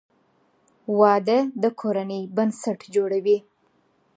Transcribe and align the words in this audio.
•واده 0.99 1.39
د 1.61 1.63
کورنۍ 1.79 2.21
بنسټ 2.35 2.79
جوړوي. 2.95 3.37